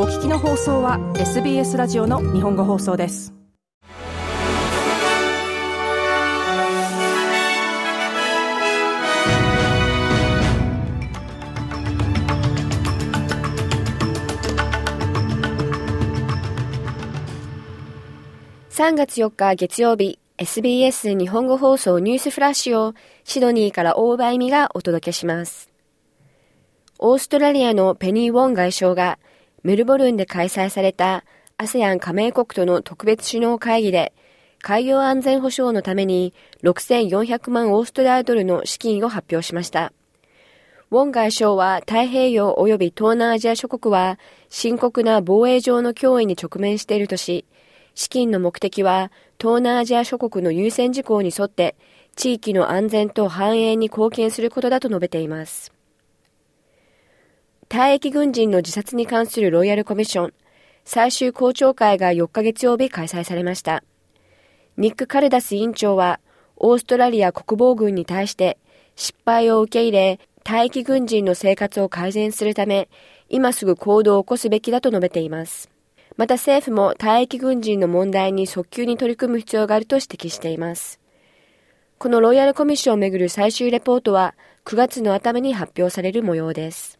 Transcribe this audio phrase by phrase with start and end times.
[0.00, 3.34] お聞きの放送は SBS ラジオの日本語放送です
[18.70, 22.94] 3月4日月曜日 SBS 日本語放送ニュースフラッシュを
[23.24, 25.72] シドニーから大場恵美がお届けします。
[27.00, 29.18] オーストラリアのペニー・ウォン外相が
[29.62, 31.24] メルボルンで開催された
[31.58, 34.12] ASEAN 加盟国との特別首脳会議で
[34.60, 39.92] 海洋安全保障のために6400万オーストラリアドルの資金を発表しました。
[40.90, 47.44] ウォン外相は太平洋及び東南アジア諸国は深刻な防衛上の脅威に直面しているとし、
[47.94, 51.76] 資金の目的は東南アジア諸国の優先事項に沿って
[52.16, 55.77] 地域の安全と繁栄に貢献することだと述べています。
[57.68, 60.34] 退役軍人の自殺に関するロイヤルコミッション
[60.86, 63.84] 最終公聴会が4日月曜日開催されました。
[64.78, 66.18] ニック・カルダス委員長は
[66.56, 68.56] オーストラリア国防軍に対して
[68.96, 72.88] 失敗を受け入れ退役軍人の生活を改善するため
[73.28, 75.68] 今すぐ行動を起こすべきだと述べています。
[76.16, 81.00] また政府も退役軍人の問題に早急に取り組む必要があると指摘しています。
[81.98, 86.97] このロイヤルコミッションをめぐる最終レポートは9月の頭に発表される模様です。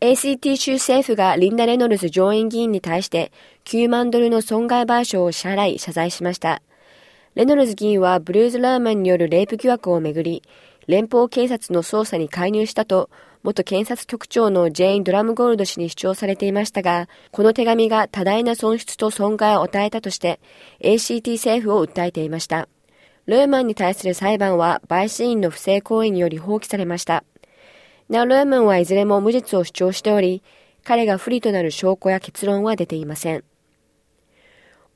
[0.00, 3.32] ACT 州政府がリンダ・レノルズ上院議員に対して
[3.64, 6.62] 9万ドルの損害賠償を支払い謝罪しました。
[7.34, 10.44] レノルズ議員はブルーズ・ラーマンによるレイプ疑惑をめぐり、
[10.86, 13.10] 連邦警察の捜査に介入したと
[13.42, 20.38] 元検察局長のジェイン・ドラムゴールド氏に主張されていましたが、この手紙が多大な損失と損害を与えたとして、
[20.80, 22.68] ACT 政府を訴えていました。
[23.26, 27.24] ルーマンに対する裁判は、陪審員の不正行為により放棄されました。
[28.08, 30.42] なお、ルーマンはいずれも無実を主張しており、
[30.84, 33.44] 彼が不利となる証拠や結論は出ていません。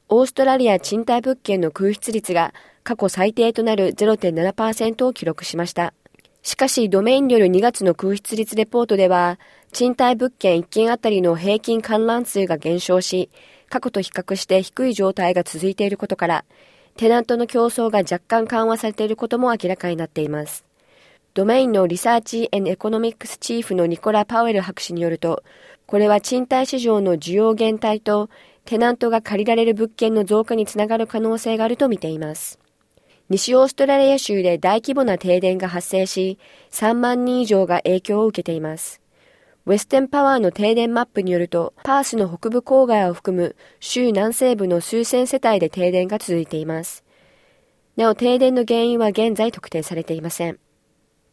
[0.08, 5.94] オーストラリア賃貸物件の空室率が過去最低となる0.7%を記録しました。
[6.42, 9.38] しかし、ドメインによる2月の空室率レポートでは、
[9.72, 13.30] 賃貸物件1件あたりの平均観覧数が減少し、
[13.68, 16.44] 過去と比較して低い状態が続いていることから、
[16.96, 20.64] テナントの競争が若干緩和されていることも明らかになっています。
[21.34, 25.42] ドメインのリサーチ・エ・コノミックス・チーフのニコラ・パウエル博士によると、
[25.86, 28.28] これは賃貸市場の需要減退と
[28.66, 32.58] テナントが借りられる物件の増加につながる可能性があると見ています。
[33.30, 36.38] 西オーストラリア州で大規模な停電が発生し、
[36.70, 39.00] 3万人以上が影響を受けています。
[39.64, 47.04] ウェステンパワーの停電マップによると、パースの北部郊外を含む州南西部の数千世帯で停電が続いています。
[47.96, 50.58] なお、停電の原因は現在特定されていません。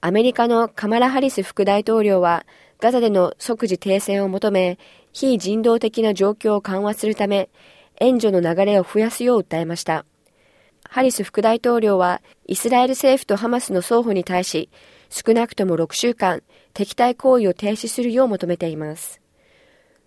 [0.02, 2.46] アメリカのカマラ・ハリス副大統領は、
[2.80, 4.80] ガザでの即時停戦を求め、
[5.12, 7.50] 非人道的な状況を緩和するため、
[8.00, 10.06] 援助の流れを増やすよう訴えました。
[10.88, 14.70] ハリス副大統領はイスラエル政府とハマスの双方に対し
[15.10, 16.42] 少なくとも6週間
[16.74, 19.22] 敵対行為を停止するよう求めています。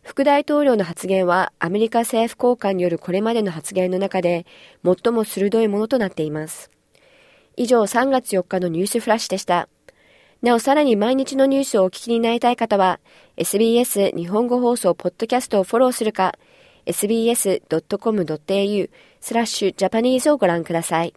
[0.03, 4.47] 副大統領の発言はアメリカ政府高官によるこれまでの発言の中で
[4.85, 6.71] 最も鋭いものとなっています。
[7.57, 9.69] 以上3月4日のニュースフラッシュでした。
[10.43, 12.99] なおさらに毎日のニュースをお聞きになりたい方は
[13.37, 16.35] SBS 日本語放送ポッドキャストをフォローするか
[16.85, 21.15] sbs.com.au スラッシュジャパニーズをご覧ください。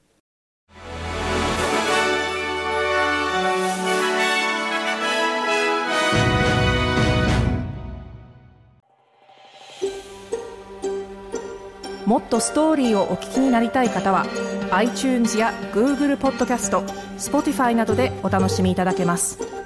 [12.06, 14.28] もっとストーリーをお聞きになりたい方は
[14.70, 16.84] iTunes や Google ポッドキャスト
[17.18, 19.65] Spotify などでお楽しみいただけます。